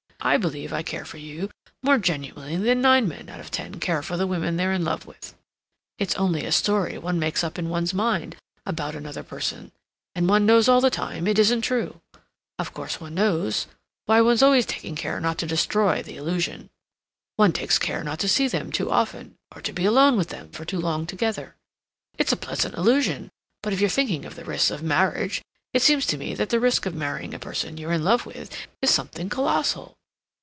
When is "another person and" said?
8.93-10.29